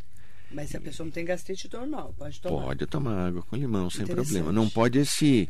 [0.55, 2.63] Mas se a pessoa não tem gastrite normal, pode tomar.
[2.63, 4.53] Pode tomar água com limão sem problema.
[4.53, 5.49] Não pode se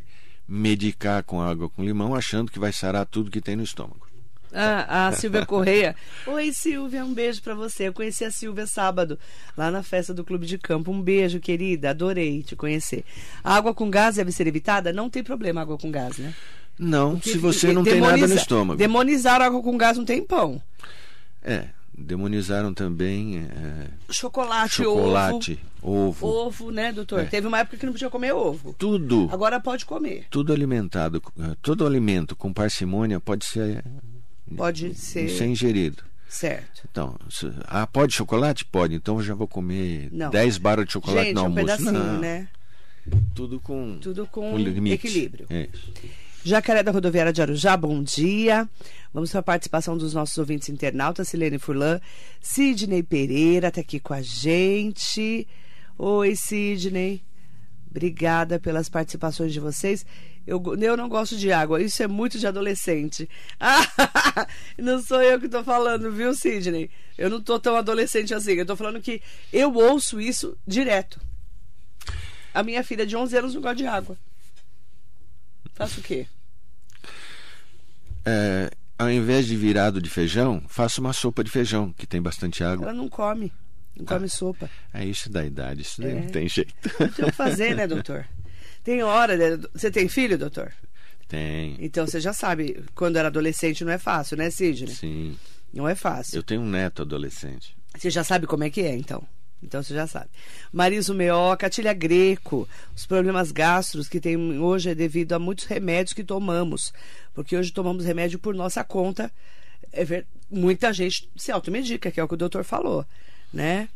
[0.49, 4.09] medicar com água com limão achando que vai sarar tudo que tem no estômago.
[4.51, 5.97] Ah, a Silvia Correia.
[6.27, 7.89] Oi, Silvia, um beijo pra você.
[7.89, 9.19] Eu conheci a Silvia sábado,
[9.57, 10.93] lá na festa do Clube de Campo.
[10.93, 11.91] Um beijo, querida.
[11.91, 13.05] Adorei te conhecer.
[13.43, 14.93] A água com gás deve ser evitada?
[14.93, 16.33] Não tem problema água com gás, né?
[16.79, 18.79] Não, se Porque você não tem nada no estômago.
[18.79, 20.63] Demonizaram água com gás um tempão.
[21.43, 26.27] É, demonizaram também é, Chocolate, chocolate, ovo, ovo.
[26.47, 27.21] Ovo, né, doutor?
[27.21, 27.25] É.
[27.25, 28.75] Teve uma época que não podia comer ovo.
[28.79, 29.29] tudo.
[29.33, 30.27] Agora pode comer.
[30.31, 33.85] tudo alimentado, eh, todo alimento com parcimônia pode ser,
[34.57, 35.29] Pode ser.
[35.31, 36.03] ser ingerido.
[36.29, 36.83] Certo.
[36.91, 38.65] Então, se- ah, pode chocolate?
[38.65, 38.95] Pode.
[38.97, 40.31] Então eu já vou comer Não.
[40.31, 41.65] 10 barras de chocolate Gente, no um almoço.
[41.67, 42.49] pedacinho, Não, né?
[43.35, 45.47] Tudo com, Tudo com com equilíbrio.
[45.51, 45.69] É.
[46.47, 48.69] Jacaré da Rodoviária de Arujá, bom dia.
[49.15, 51.99] Vamos para a participação dos nossos ouvintes internautas, Silene Furlan,
[52.39, 55.49] Sidney Pereira está aqui com a gente.
[55.97, 57.23] Oi, Sidney.
[57.91, 60.05] Obrigada pelas participações de vocês.
[60.47, 63.27] Eu, eu não gosto de água, isso é muito de adolescente.
[63.59, 66.91] Ah, não sou eu que estou falando, viu, Sidney?
[67.17, 68.53] Eu não estou tão adolescente assim.
[68.53, 71.19] Eu estou falando que eu ouço isso direto.
[72.53, 74.19] A minha filha de 11 anos não gosta de água.
[75.75, 76.27] Faço o quê?
[78.25, 82.63] É, ao invés de virado de feijão, faça uma sopa de feijão, que tem bastante
[82.65, 82.87] água.
[82.87, 83.53] Ela não come.
[83.97, 84.69] Não come sopa.
[84.93, 86.15] É isso da idade, isso daí É.
[86.21, 86.75] não tem jeito.
[86.99, 88.27] Não tem o que fazer, né, doutor?
[88.83, 89.37] Tem hora.
[89.37, 89.63] né?
[89.73, 90.73] Você tem filho, doutor?
[91.29, 91.77] Tem.
[91.81, 94.95] Então você já sabe, quando era adolescente não é fácil, né, Sidney?
[94.95, 95.39] Sim.
[95.73, 96.37] Não é fácil.
[96.37, 97.77] Eu tenho um neto adolescente.
[97.97, 99.27] Você já sabe como é que é, então.
[99.65, 100.29] Então você já sabe.
[100.73, 102.69] Mariso Meoca, Tilha Greco.
[102.95, 106.93] Os problemas gastros que tem hoje é devido a muitos remédios que tomamos.
[107.33, 109.33] Porque hoje tomamos remédio por nossa conta.
[109.93, 113.05] É ver- Muita gente se automedica, que é o que o doutor falou,
[113.53, 113.89] né?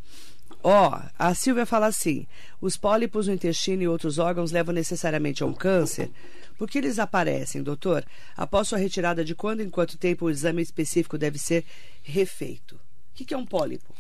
[0.62, 2.26] Ó, a Silvia fala assim:
[2.60, 6.10] os pólipos no intestino e outros órgãos levam necessariamente a um câncer?
[6.56, 8.04] Por que eles aparecem, doutor?
[8.36, 11.64] Após sua retirada, de quando em quanto tempo o exame específico deve ser
[12.02, 12.74] refeito?
[12.74, 12.78] O
[13.14, 13.94] que, que é um pólipo?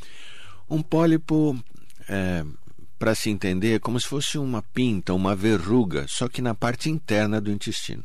[0.68, 1.58] Um pólipo,
[2.98, 6.90] para se entender, é como se fosse uma pinta, uma verruga, só que na parte
[6.90, 8.04] interna do intestino.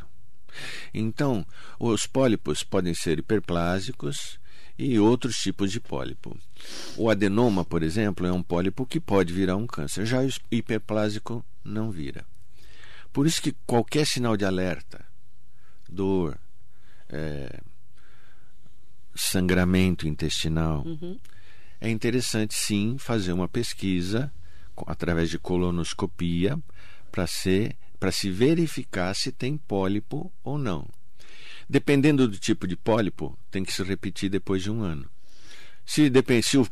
[0.93, 1.45] Então,
[1.79, 4.39] os pólipos podem ser hiperplásicos
[4.77, 6.37] e outros tipos de pólipo.
[6.95, 10.05] O adenoma, por exemplo, é um pólipo que pode virar um câncer.
[10.05, 12.25] Já o hiperplásico não vira.
[13.11, 15.05] Por isso que qualquer sinal de alerta,
[15.87, 16.37] dor,
[17.09, 17.59] eh,
[19.15, 20.83] sangramento intestinal,
[21.83, 24.31] é interessante sim fazer uma pesquisa
[24.87, 26.57] através de colonoscopia
[27.11, 30.87] para ser para se verificar se tem pólipo ou não.
[31.69, 35.09] Dependendo do tipo de pólipo, tem que se repetir depois de um ano.
[35.85, 36.65] Se, se o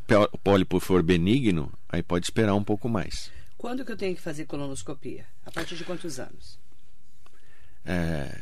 [0.43, 3.31] pólipo for benigno, aí pode esperar um pouco mais.
[3.57, 5.25] Quando que eu tenho que fazer colonoscopia?
[5.45, 6.59] A partir de quantos anos?
[7.85, 8.41] É,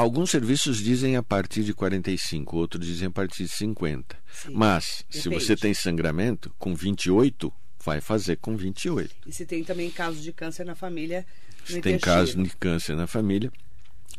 [0.00, 4.16] alguns serviços dizem a partir de 45, outros dizem a partir de 50.
[4.32, 5.44] Sim, Mas, se depende.
[5.44, 7.52] você tem sangramento, com 28,
[7.84, 9.14] vai fazer com 28.
[9.26, 11.26] E se tem também casos de câncer na família,
[11.64, 13.52] Se tem casos de câncer na família,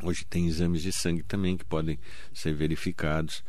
[0.03, 1.99] hoje tem exames de sangue também que podem
[2.33, 3.43] ser verificados.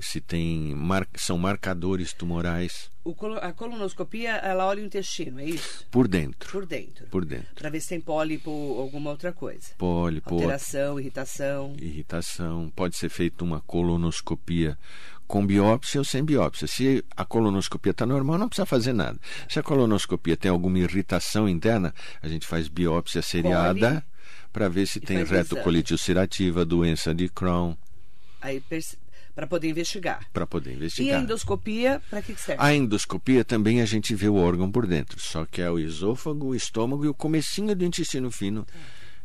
[0.00, 1.06] Se tem mar...
[1.14, 5.84] são marcadores tumorais O a colonoscopia, ela olha o intestino, é isso?
[5.90, 6.50] por dentro.
[6.50, 7.06] Por dentro.
[7.06, 7.54] Por dentro.
[7.54, 9.74] Para ver se tem pólipo ou alguma outra coisa.
[9.76, 11.74] Pólipo, Alteração, irritação.
[11.80, 14.78] irritação, pode ser feita uma colonoscopia
[15.26, 16.68] com biópsia ou sem biópsia.
[16.68, 19.18] Se a colonoscopia está normal, não precisa fazer nada.
[19.48, 24.04] Se a colonoscopia tem alguma irritação interna, a gente faz biópsia seriada
[24.52, 27.74] para ver se e tem retocolite ulcerativa, doença de Crohn,
[28.42, 28.60] Aí
[29.34, 30.26] para poder investigar.
[30.32, 31.22] para poder E a investigar.
[31.22, 32.62] endoscopia, para que, que serve?
[32.62, 36.46] A endoscopia também a gente vê o órgão por dentro, só que é o esôfago,
[36.48, 38.66] o estômago e o comecinho do intestino fino,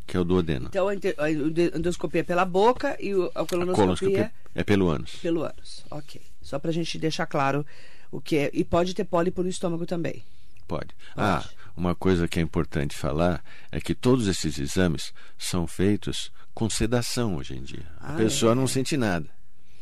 [0.05, 0.67] que é o duodeno.
[0.69, 5.11] Então a endoscopia é pela boca e o- a A colonoscopia colonoscopia é pelo ânus.
[5.21, 5.83] pelo ânus.
[5.91, 6.21] Ok.
[6.41, 7.65] Só para a gente deixar claro
[8.09, 8.49] o que é.
[8.53, 10.23] E pode ter pólipo no estômago também.
[10.65, 10.89] Pode.
[11.15, 11.43] Ah,
[11.75, 17.35] uma coisa que é importante falar é que todos esses exames são feitos com sedação
[17.35, 17.85] hoje em dia.
[17.99, 18.55] Ah, a pessoa é?
[18.55, 19.27] não sente nada.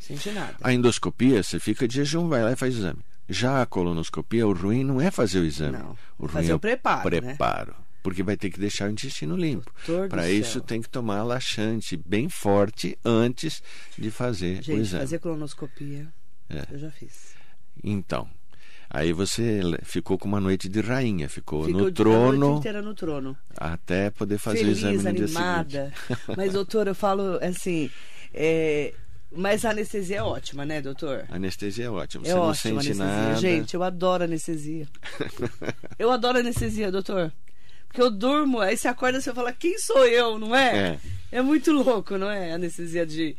[0.07, 0.55] Sente nada.
[0.61, 2.99] A endoscopia, você fica de jejum, vai lá e faz o exame.
[3.27, 5.77] Já a colonoscopia, o ruim não é fazer o exame.
[5.77, 7.21] Não, O ruim fazer é o preparo, né?
[7.21, 7.75] preparo.
[8.03, 9.71] Porque vai ter que deixar o intestino limpo.
[10.09, 10.31] Para céu.
[10.31, 13.63] isso tem que tomar laxante bem forte antes
[13.97, 15.01] de fazer o Gente, exame.
[15.01, 16.07] fazer colonoscopia,
[16.47, 16.65] É.
[16.71, 17.33] eu já fiz.
[17.83, 18.29] Então,
[18.91, 22.81] aí você ficou com uma noite de rainha, ficou Fico no a noite trono inteira
[22.83, 23.35] no trono.
[23.57, 25.93] até poder fazer Feliz, o exame no dia animada.
[26.07, 26.21] seguinte.
[26.37, 27.89] Mas, doutor, eu falo assim.
[28.31, 28.93] é,
[29.31, 31.25] Mas a anestesia é ótima, né, doutor?
[31.29, 33.05] A anestesia é ótima, É você não a sente anestesia.
[33.05, 33.35] nada.
[33.35, 34.87] Gente, eu adoro anestesia.
[35.99, 37.33] eu adoro anestesia, doutor.
[37.87, 40.99] Porque eu durmo, aí você acorda e você fala, quem sou eu, não é?
[41.31, 42.51] É, muito louco, não é?
[42.53, 43.35] Anestesia de,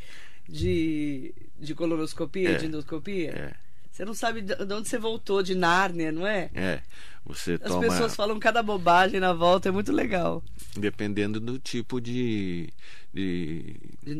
[0.48, 2.54] de, de colonoscopia, É.
[2.54, 3.30] de endoscopia.
[3.30, 3.65] É.
[3.96, 6.50] Você não sabe de de onde você voltou, de Nárnia, não é?
[6.54, 6.82] É,
[7.24, 10.42] você As toma, pessoas falam cada bobagem na volta, é muito legal.
[10.76, 12.68] dependendo do tipo de,
[13.14, 13.74] de,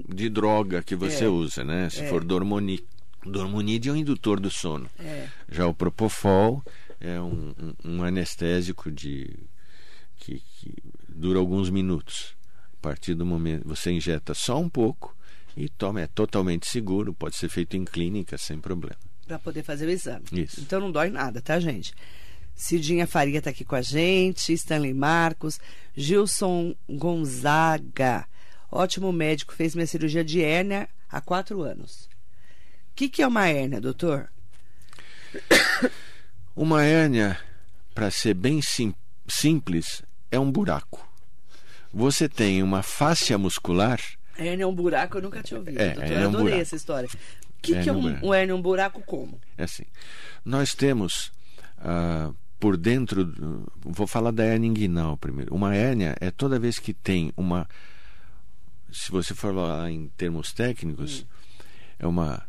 [0.09, 1.29] de droga que você É.
[1.29, 1.91] usa, né?
[1.91, 2.09] Se É.
[2.09, 2.83] for dormoni,
[3.23, 4.89] dormonide é um indutor do sono.
[4.99, 5.29] É.
[5.51, 6.65] Já o propofol
[6.99, 9.29] é um, um- um anestésico de
[10.17, 10.75] que, que
[11.07, 12.35] dura alguns minutos.
[12.73, 15.15] A partir do momento você injeta só um pouco
[15.55, 18.97] e toma, é totalmente seguro, pode ser feito em clínica sem problema.
[19.27, 20.25] Pra poder fazer o exame.
[20.33, 20.61] Isso.
[20.61, 21.93] Então não dói nada, tá, gente?
[22.55, 25.59] Cidinha Faria tá aqui com a gente, Stanley Marcos,
[25.97, 28.27] Gilson Gonzaga.
[28.71, 32.05] Ótimo médico, fez minha cirurgia de hérnia há quatro anos.
[32.93, 34.29] O que, que é uma hérnia, doutor?
[36.55, 37.39] Uma hérnia,
[37.95, 38.95] para ser bem sim-
[39.29, 41.07] simples, é um buraco.
[41.93, 44.01] Você tem uma fáscia muscular,
[44.39, 46.13] Hérnia é um buraco, eu nunca tinha ouvido, É, doutor.
[46.13, 46.61] é Eu um adorei buraco.
[46.63, 47.09] essa história.
[47.59, 49.41] O que, Hérnia que é é um um, um hérnia, um buraco como?
[49.57, 49.85] é assim.
[50.45, 51.33] Nós temos
[51.79, 55.55] ah, por dentro, vou falar da hérnia inguinal primeiro.
[55.55, 57.69] Uma hérnia é toda vez que tem uma,
[58.91, 61.27] se você for falar em termos técnicos,
[61.99, 62.43] é uma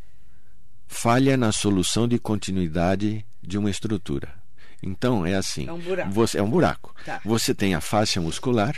[0.88, 4.34] falha na solução de continuidade de uma estrutura.
[4.82, 5.68] Então é assim.
[5.68, 6.12] É um buraco.
[6.12, 6.96] Você, é um buraco.
[7.06, 7.22] Tá.
[7.26, 8.76] Você tem a fáscia muscular,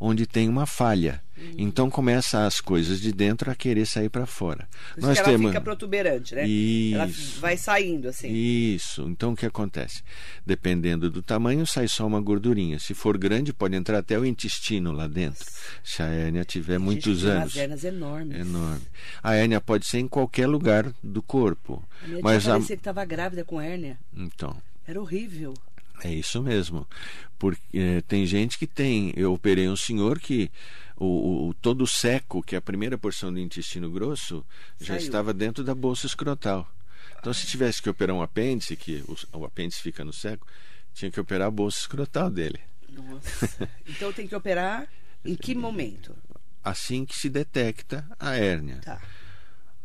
[0.00, 1.22] onde tem uma falha.
[1.36, 1.54] Hum.
[1.58, 4.66] Então começa as coisas de dentro a querer sair para fora.
[4.94, 6.42] Por que ela fica protuberante, né?
[6.42, 7.40] Ela Isso.
[7.40, 8.28] vai saindo assim.
[8.32, 9.02] Isso.
[9.08, 10.02] Então o que acontece?
[10.44, 12.78] Dependendo do tamanho, sai só uma gordurinha.
[12.78, 15.46] Se for grande, pode entrar até o intestino lá dentro.
[15.84, 17.44] Se a hérnia tiver Gente, muitos tem anos.
[17.44, 18.40] Umas hernias enormes.
[18.40, 18.86] Enorme.
[19.22, 21.84] A hérnia pode ser em qualquer lugar do corpo.
[22.02, 22.52] A minha Mas a...
[22.52, 23.98] parecia que estava grávida com hérnia.
[24.14, 25.54] Então, Era horrível.
[26.02, 26.86] É isso mesmo.
[27.38, 29.12] Porque eh, tem gente que tem.
[29.16, 30.50] Eu operei um senhor que
[30.96, 34.44] o, o- todo o seco, que é a primeira porção do intestino grosso,
[34.80, 34.98] já Saiu.
[34.98, 36.70] estava dentro da bolsa escrotal.
[37.18, 40.46] Então, se tivesse que operar um apêndice, que o, o apêndice fica no seco,
[40.94, 42.60] tinha que operar a bolsa escrotal dele.
[42.88, 43.68] Nossa.
[43.88, 44.86] então tem que operar
[45.24, 46.14] em que momento?
[46.64, 48.80] Assim que se detecta a hérnia.
[48.82, 49.00] Tá.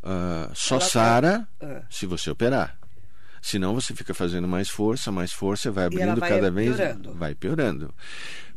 [0.03, 1.81] Ah, só Ela tá- sara Ah.
[1.89, 2.77] se você operar.
[3.45, 6.75] Senão você fica fazendo mais força, mais força, vai E abrindo vai cada vez.
[6.75, 7.13] piorando.
[7.13, 7.93] Vai piorando.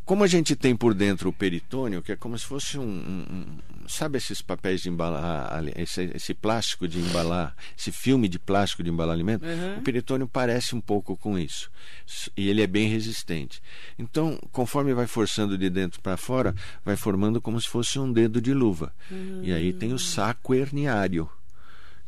[0.02, 2.82] Como a gente tem por dentro o peritônio, que é como se fosse um.
[2.88, 8.82] um- sabe esses papéis de embalar, esse, esse plástico de embalar, esse filme de plástico
[8.82, 9.44] de embalar alimento?
[9.44, 9.76] Uhum.
[9.76, 11.70] O peritônio parece um pouco com isso.
[12.34, 13.60] E ele é bem resistente.
[13.98, 18.40] Então, conforme vai forçando de dentro para fora, vai formando como se fosse um dedo
[18.40, 18.90] de luva.
[19.42, 21.28] E aí tem o saco herniário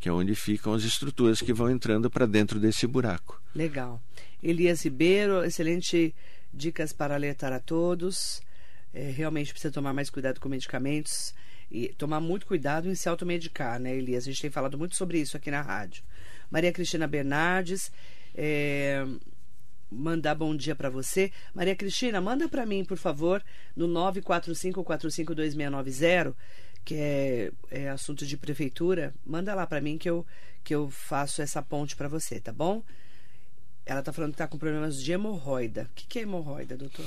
[0.01, 3.41] que é onde ficam as estruturas que vão entrando para dentro desse buraco.
[3.55, 4.03] Legal.
[4.43, 6.15] Elias Ribeiro, excelente
[6.53, 8.43] dicas para alertar a todos.
[8.93, 11.33] É, realmente precisa tomar mais cuidado com medicamentos
[11.71, 14.25] e tomar muito cuidado em se automedicar, né, Elias?
[14.25, 16.03] A gente tem falado muito sobre isso aqui na rádio.
[16.51, 17.93] Maria Cristina Bernardes,
[18.35, 19.07] é,
[19.91, 21.31] mandar bom dia para você.
[21.55, 23.45] Maria Cristina, manda para mim, por favor,
[23.77, 26.35] no 945452690,
[26.85, 29.15] que é, é assunto de prefeitura.
[29.25, 30.27] Manda lá para mim que eu,
[30.65, 32.83] que eu faço essa ponte para você, tá bom?
[33.85, 35.89] Ela tá falando que tá com problemas de hemorroida.
[35.91, 37.05] O que, que é hemorroida, doutor?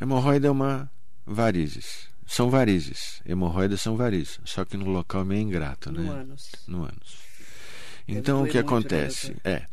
[0.00, 0.90] Hemorroida é uma
[1.26, 2.08] varizes.
[2.26, 3.22] São varizes.
[3.24, 4.38] Hemorroidas são varizes.
[4.44, 6.10] Só que no local meio ingrato, No né?
[6.10, 6.50] ânus.
[6.66, 7.18] No ânus.
[8.06, 9.32] Então, o que né, acontece?
[9.32, 9.50] doutor?
[9.50, 9.66] é,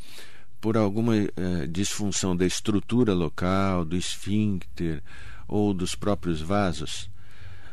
[0.60, 5.04] por alguma eh, disfunção da estrutura local, do esfíncter
[5.48, 7.10] ou dos próprios vasos,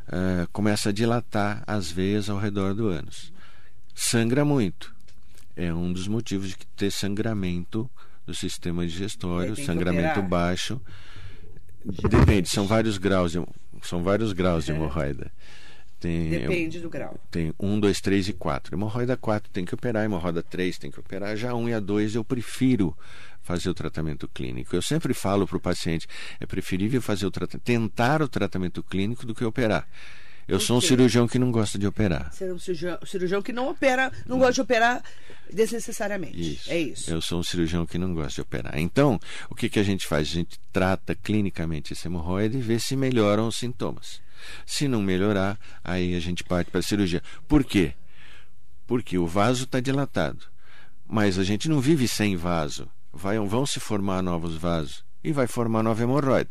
[0.08, 3.32] eh, começa a dilatar as veias ao redor do ânus.
[3.94, 4.94] Sangra muito.
[5.56, 7.90] É um dos motivos de ter sangramento
[8.26, 10.28] do sistema digestório, sangramento operar?
[10.28, 10.80] baixo.
[12.08, 13.44] Depende, são vários graus de,
[13.82, 14.74] são vários graus de É.
[14.74, 15.30] hemorroida.
[15.98, 17.16] Tem, Depende do grau.
[17.30, 18.74] tem 1, 2, 3 e 4.
[18.74, 21.36] Hemorroida 4 tem que operar, hemorroida 3 tem que operar.
[21.36, 22.96] Já 1 e a 2 eu prefiro
[23.42, 24.74] fazer o tratamento clínico.
[24.74, 26.06] Eu sempre falo para o paciente,
[26.40, 29.86] é preferível fazer o tentar o tratamento clínico do que operar.
[30.46, 32.32] Eu sou um cirurgião que não gosta de operar.
[32.32, 35.02] Ser um cirurgião, cirurgião que não opera, não gosta de operar
[35.52, 36.54] desnecessariamente.
[36.54, 36.70] Isso.
[36.70, 37.10] É isso.
[37.10, 38.78] Eu sou um cirurgião que não gosta de operar.
[38.78, 40.28] Então, o que, que a gente faz?
[40.28, 44.20] A gente trata clinicamente esse hemorroide e vê se melhoram os sintomas.
[44.66, 47.22] Se não melhorar, aí a gente parte para a cirurgia.
[47.46, 47.94] Por quê?
[48.86, 50.44] Porque o vaso está dilatado.
[51.06, 52.90] Mas a gente não vive sem vaso.
[53.12, 56.50] Vai, vão se formar novos vasos e vai formar nova hemorroida.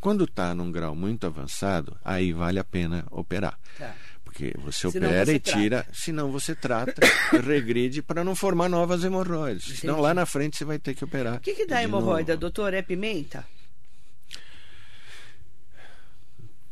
[0.00, 3.58] Quando está num grau muito avançado, aí vale a pena operar.
[3.78, 3.94] Tá.
[4.24, 7.02] Porque você Senão opera você e tira, senão você trata,
[7.44, 9.80] regride para não formar novas hemorroides.
[9.80, 10.06] Senão Entendi.
[10.06, 11.36] lá na frente você vai ter que operar.
[11.36, 12.40] O que, que dá hemorroida, novo.
[12.40, 12.72] doutor?
[12.72, 13.44] É pimenta?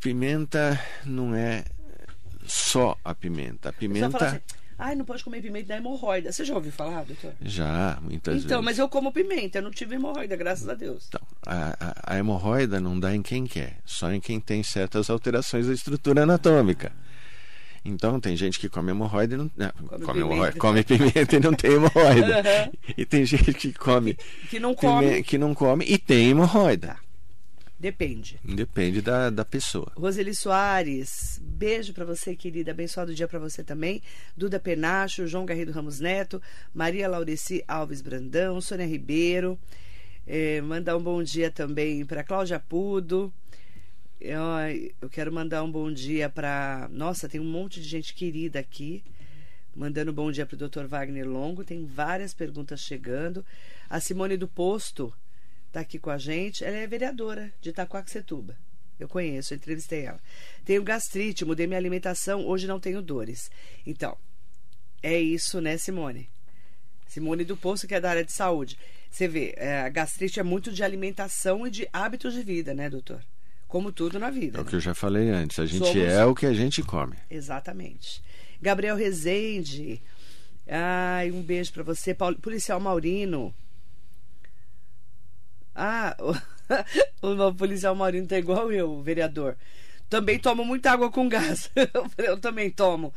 [0.01, 1.65] Pimenta não é
[2.47, 3.69] só a pimenta.
[3.69, 4.41] A pimenta assim,
[4.81, 6.33] ai, não pode comer pimenta, dá hemorroida.
[6.33, 7.33] Você já ouviu falar, doutor?
[7.43, 8.65] já muitas Então, vezes.
[8.65, 11.07] mas eu como pimenta, eu não tive hemorroida, graças a Deus.
[11.09, 15.11] Então, a, a, a hemorroida não dá em quem quer, só em quem tem certas
[15.11, 16.93] alterações da estrutura anatômica.
[17.83, 19.51] Então, tem gente que come hemorroida e não.
[19.57, 20.19] não, come, pimenta.
[20.21, 22.41] hemorroida, come pimenta e não tem hemorroida.
[22.41, 22.71] Aham.
[22.97, 24.17] E tem gente que come,
[24.51, 25.23] Que não come.
[25.23, 26.89] que não come e tem hemorroida.
[26.89, 26.99] Tá.
[27.81, 28.39] Depende.
[28.45, 29.91] Depende da, da pessoa.
[29.97, 32.73] Roseli Soares, beijo pra você, querida.
[32.73, 34.03] Abençoado dia pra você também.
[34.37, 36.43] Duda Penacho, João Garrido Ramos Neto,
[36.75, 39.59] Maria Laureci Alves Brandão, Sônia Ribeiro.
[40.27, 43.33] Eh, mandar um bom dia também para Cláudia Pudo.
[44.21, 44.43] Eu,
[45.01, 46.87] eu quero mandar um bom dia para.
[46.93, 49.03] Nossa, tem um monte de gente querida aqui.
[49.75, 50.85] Mandando um bom dia para o Dr.
[50.85, 51.65] Wagner Longo.
[51.65, 53.43] Tem várias perguntas chegando.
[53.89, 55.11] A Simone do Posto
[55.71, 56.65] está aqui com a gente.
[56.65, 58.57] Ela é vereadora de Itacoaxetuba.
[58.99, 60.21] Eu conheço, eu entrevistei ela.
[60.65, 63.51] Tenho gastrite, mudei minha alimentação, hoje não tenho dores.
[63.87, 64.17] Então,
[65.03, 66.29] é isso, né, Simone?
[67.07, 68.79] Simone do Poço, que é da área de saúde.
[69.11, 72.91] Você vê, é, a gastrite é muito de alimentação e de hábitos de vida, né,
[72.91, 73.25] doutor?
[73.67, 74.59] Como tudo na vida.
[74.59, 74.71] É o né?
[74.71, 75.59] que eu já falei antes.
[75.59, 77.17] A gente Somos- é o que a gente come.
[77.31, 78.23] Exatamente.
[78.61, 80.03] Gabriel Rezende.
[80.69, 82.15] Ai, um beijo pra você.
[82.15, 83.55] Policial Maurino.
[85.83, 86.15] Ah,
[87.23, 89.57] o, o policial Maurinho tá igual eu, vereador.
[90.11, 91.71] Também tomo muita água com gás.
[92.19, 93.15] Eu também tomo.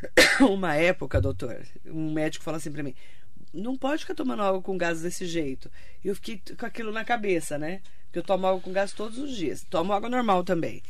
[0.40, 2.94] Uma época, doutor, um médico falou assim pra mim:
[3.52, 5.70] não pode ficar tomando água com gás desse jeito.
[6.02, 7.82] Eu fiquei com aquilo na cabeça, né?
[8.06, 9.66] Porque eu tomo água com gás todos os dias.
[9.68, 10.82] Tomo água normal também.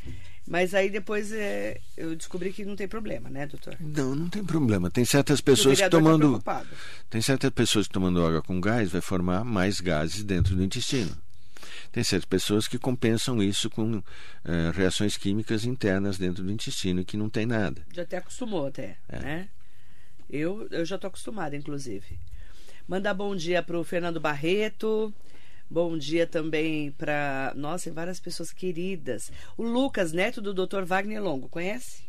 [0.46, 3.76] Mas aí depois é, eu descobri que não tem problema, né, doutor?
[3.80, 4.88] Não, não tem problema.
[4.90, 6.18] Tem certas O pessoas que tá tomando.
[6.20, 6.68] preocupado.
[7.10, 11.16] Tem certas pessoas que tomando água com gás vai formar mais gases dentro do intestino.
[11.90, 14.02] Tem certas pessoas que compensam isso com
[14.44, 17.82] eh, reações químicas internas dentro do intestino e que não tem nada.
[17.92, 19.18] Já até acostumou até, É.
[19.18, 19.48] né?
[20.30, 22.18] Eu, eu já tô acostumada, inclusive.
[22.86, 25.12] Mandar bom dia pro Fernando Barreto.
[25.68, 29.30] Bom dia também para Nossa, tem várias pessoas queridas.
[29.56, 30.84] O Lucas, neto do Dr.
[30.84, 32.04] Wagner Longo, conhece?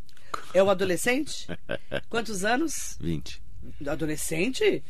[0.53, 1.47] É um adolescente?
[2.09, 2.97] Quantos anos?
[2.99, 3.41] 20.
[3.87, 4.83] Adolescente?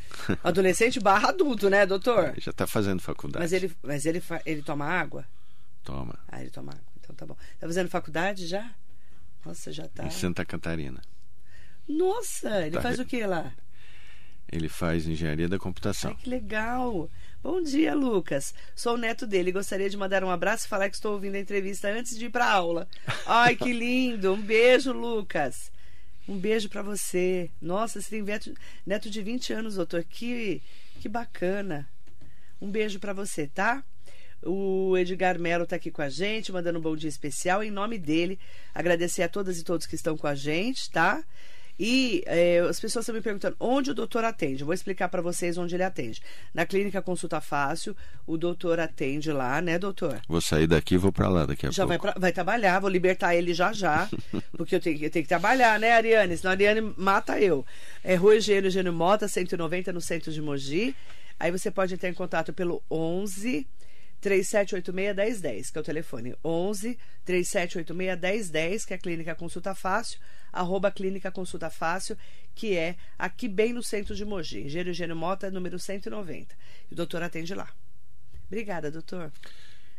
[0.43, 2.33] Adolescente barra adulto, né, doutor?
[2.37, 3.41] Já está fazendo faculdade.
[3.43, 5.25] Mas ele, mas ele, ele toma água?
[5.83, 6.19] Toma.
[6.27, 6.83] Ah, ele toma água.
[6.99, 7.35] Então tá bom.
[7.59, 8.69] Tá fazendo faculdade já?
[9.45, 10.05] Nossa, já tá.
[10.05, 11.01] Em Santa Catarina.
[11.87, 13.53] Nossa, ele Tá faz o que lá?
[14.51, 16.11] Ele faz engenharia da computação.
[16.11, 17.09] Ai, que legal.
[17.47, 18.53] Bom dia, Lucas.
[18.75, 19.53] Sou o neto dele.
[19.53, 22.29] Gostaria de mandar um abraço e falar que estou ouvindo a entrevista antes de ir
[22.29, 22.85] para aula.
[23.25, 24.33] Ai, que lindo.
[24.33, 25.71] Um beijo, Lucas.
[26.27, 27.49] Um beijo para você.
[27.61, 28.53] Nossa, você tem neto,
[28.85, 30.03] neto de 20 anos, doutor.
[30.03, 30.61] Que,
[30.99, 31.87] que bacana.
[32.59, 33.81] Um beijo para você, tá?
[34.43, 37.63] O Edgar Melo está aqui com a gente, mandando um bom dia especial.
[37.63, 38.37] Em nome dele,
[38.75, 41.23] agradecer a todas e todos que estão com a gente, tá?
[41.79, 44.61] E eh, as pessoas estão me perguntando onde o doutor atende.
[44.61, 46.21] Eu vou explicar para vocês onde ele atende.
[46.53, 50.19] Na clínica Consulta Fácil, o doutor atende lá, né, doutor?
[50.27, 52.13] Vou sair daqui e vou para lá daqui a Já vai, pouco.
[52.13, 54.09] pra- vai trabalhar, vou libertar ele já já.
[54.57, 56.35] Porque eu tenho, que- eu tenho que trabalhar, né, Ariane?
[56.35, 57.63] Senão a Ariane mata eu.
[58.03, 60.95] É Rua Engenheiro Gênio Mota, 190, no centro de Mogi.
[61.39, 63.67] Aí você pode entrar em contato pelo 11
[64.21, 66.35] 3786-1010, que é o telefone.
[66.43, 70.19] 11 3786-1010, que é a Clínica Consulta Fácil,
[70.51, 72.17] arroba Clínica Consulta Fácil,
[72.55, 74.61] que é aqui bem no centro de Mogi.
[74.61, 76.55] Engenheiro Gênio Mota, número 190.
[76.89, 77.69] E o doutor atende lá.
[78.47, 79.31] Obrigada, doutor.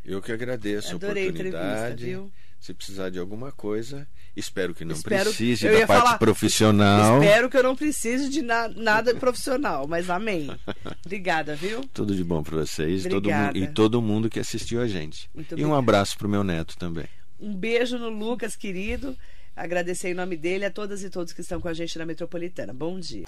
[0.05, 2.05] Eu que agradeço Adorei a a entrevista, oportunidade.
[2.05, 2.33] viu?
[2.61, 4.07] Se precisar de alguma coisa,
[4.37, 7.23] espero que não Espero- precise da parte falar, profissional.
[7.23, 10.51] Espero que eu não precise de na- nada profissional, mas amém.
[11.07, 11.83] Obrigada, viu?
[11.95, 15.31] Tudo de bom para vocês todo e todo mundo que assistiu a gente.
[15.35, 15.79] Muito e um obrigada.
[15.79, 17.07] abraço para o meu neto também.
[17.41, 19.17] Um beijo no Lucas, querido.
[19.55, 22.73] Agradecer em nome dele a todas e todos que estão com a gente na Metropolitana.
[22.73, 23.25] Bom dia.